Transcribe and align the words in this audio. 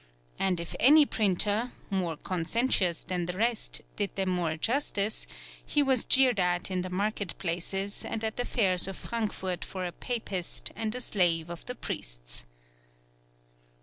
And 0.39 0.59
if 0.59 0.73
any 0.79 1.05
printer, 1.05 1.73
more 1.91 2.17
conscientious 2.17 3.03
than 3.03 3.27
the 3.27 3.37
rest, 3.37 3.83
did 3.97 4.15
them 4.15 4.29
more 4.29 4.57
justice, 4.57 5.27
he 5.63 5.83
was 5.83 6.03
jeered 6.03 6.39
at 6.39 6.71
in 6.71 6.81
the 6.81 6.89
market 6.89 7.37
places 7.37 8.03
and 8.03 8.23
at 8.23 8.35
the 8.35 8.45
fairs 8.45 8.87
of 8.87 8.97
Frankfort 8.97 9.63
for 9.63 9.85
a 9.85 9.91
Papist 9.91 10.71
and 10.75 10.95
a 10.95 11.01
slave 11.01 11.51
of 11.51 11.67
the 11.67 11.75
priests. 11.75 12.47